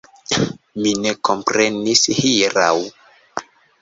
[0.85, 2.75] Mi ne komprenis hieraŭ.